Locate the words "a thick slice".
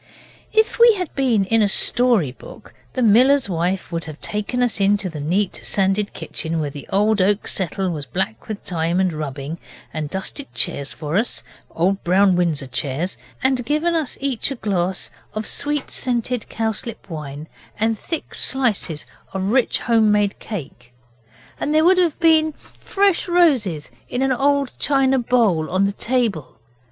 17.95-18.89